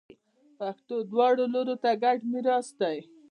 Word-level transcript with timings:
پښتو 0.59 0.95
دواړو 1.11 1.43
لورو 1.53 1.75
ته 1.83 1.91
ګډ 2.03 2.19
میراث 2.31 2.67
دی. 2.79 2.97